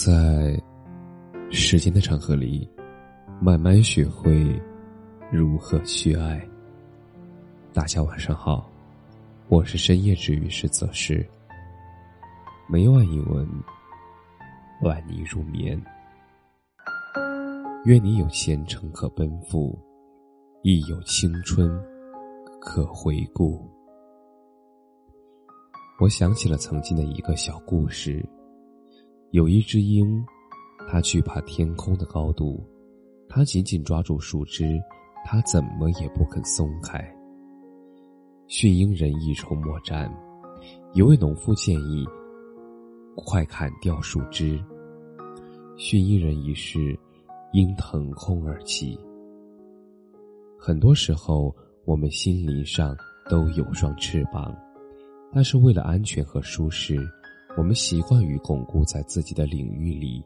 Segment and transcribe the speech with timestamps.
[0.00, 0.56] 在
[1.50, 2.70] 时间的长河里，
[3.40, 4.62] 慢慢学会
[5.28, 6.40] 如何去爱。
[7.72, 8.70] 大家晚上好，
[9.48, 11.28] 我是深夜治愈师泽师。
[12.68, 13.44] 每晚一文，
[14.80, 15.76] 伴你入眠。
[17.84, 19.76] 愿你有前程可奔赴，
[20.62, 21.68] 亦有青春
[22.60, 23.68] 可回顾。
[25.98, 28.24] 我想起了曾经的一个小故事。
[29.30, 30.24] 有一只鹰，
[30.88, 32.64] 它惧怕天空的高度，
[33.28, 34.80] 它紧紧抓住树枝，
[35.22, 36.98] 它怎么也不肯松开。
[38.46, 40.10] 驯鹰人一筹莫展，
[40.94, 42.06] 一位农夫建议
[43.14, 44.58] ：“快砍掉树枝。”
[45.76, 46.98] 驯鹰人一试，
[47.52, 48.98] 鹰腾空而起。
[50.58, 52.96] 很多时候，我们心灵上
[53.28, 54.56] 都有双翅膀，
[55.34, 56.98] 但是为了安全和舒适。
[57.58, 60.24] 我们习惯于巩固在自己的领域里，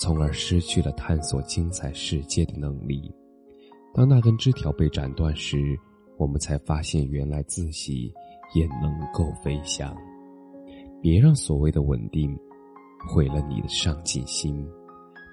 [0.00, 3.08] 从而失去了探索精彩世界的能力。
[3.94, 5.78] 当那根枝条被斩断时，
[6.16, 8.12] 我们才发现原来自己
[8.56, 9.96] 也能够飞翔。
[11.00, 12.36] 别让所谓的稳定
[13.08, 14.68] 毁了你的上进心，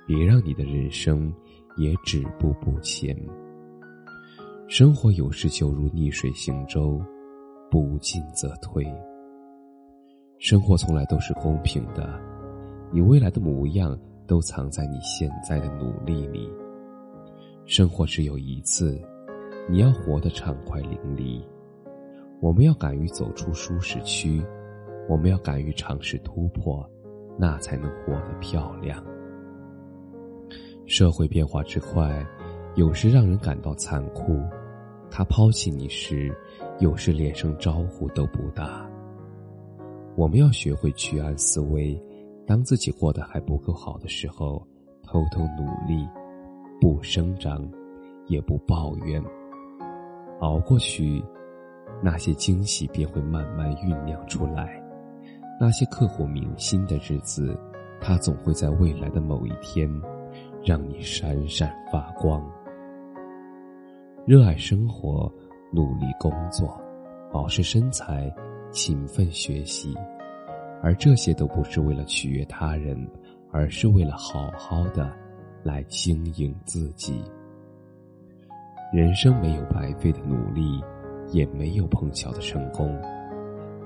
[0.06, 1.34] 别让你的人生
[1.76, 3.18] 也止步不前。
[4.68, 7.02] 生活有时就如逆水行舟，
[7.72, 8.86] 不进则退。
[10.48, 12.08] 生活从来都是公平的，
[12.92, 16.48] 你未来的模样都藏在你现在的努力里。
[17.66, 19.02] 生活只有一次，
[19.68, 21.44] 你要活得畅快淋漓。
[22.40, 24.40] 我们要敢于走出舒适区，
[25.10, 26.88] 我们要敢于尝试突破，
[27.40, 29.04] 那才能活得漂亮。
[30.86, 32.24] 社会变化之快，
[32.76, 34.44] 有时让人感到残酷。
[35.10, 36.32] 他抛弃你时，
[36.78, 38.88] 有时连声招呼都不打。
[40.16, 42.02] 我们要学会居安思危，
[42.48, 44.66] 当自己过得还不够好的时候，
[45.04, 46.08] 偷偷努力，
[46.80, 47.70] 不声张，
[48.28, 49.22] 也不抱怨，
[50.40, 51.22] 熬过去，
[52.02, 54.82] 那些惊喜便会慢慢酝酿出来。
[55.60, 57.58] 那些刻骨铭心的日子，
[58.00, 59.90] 它总会在未来的某一天，
[60.64, 62.42] 让你闪闪发光。
[64.26, 65.30] 热爱生活，
[65.74, 66.80] 努力工作，
[67.34, 68.34] 保持身材。
[68.76, 69.96] 勤奋学习，
[70.84, 73.10] 而这些都不是为了取悦他人，
[73.50, 75.10] 而是为了好好的
[75.64, 77.24] 来经营自己。
[78.94, 80.84] 人生没有白费的努力，
[81.32, 82.94] 也没有碰巧的成功。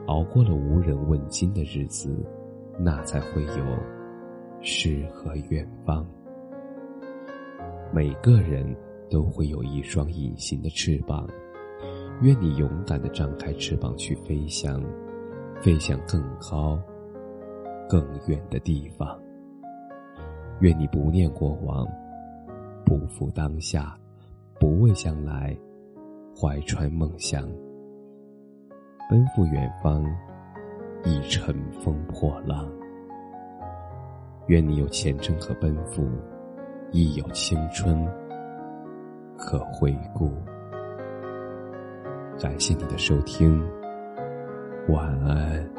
[0.07, 2.25] 熬过了无人问津的日子，
[2.79, 3.65] 那才会有
[4.59, 6.03] 诗和远方。
[7.93, 8.75] 每个人
[9.07, 11.29] 都会有一双隐形的翅膀。
[12.21, 14.83] 愿你勇敢的张开翅膀去飞翔，
[15.61, 16.77] 飞向更高、
[17.87, 19.17] 更远的地方。
[20.59, 21.87] 愿你不念过往，
[22.85, 23.97] 不负当下，
[24.59, 25.57] 不畏将来，
[26.35, 27.47] 怀揣梦想，
[29.09, 30.05] 奔赴远方，
[31.05, 32.69] 亦乘风破浪。
[34.47, 36.05] 愿你有前程可奔赴，
[36.91, 38.05] 亦有青春
[39.37, 40.33] 可回顾。
[42.39, 43.61] 感谢你的收听，
[44.87, 45.78] 晚安。